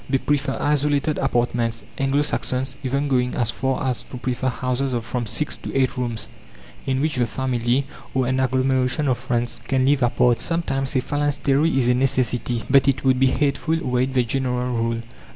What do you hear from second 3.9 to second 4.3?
to